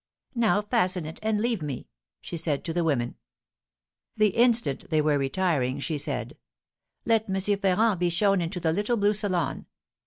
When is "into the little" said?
8.41-8.97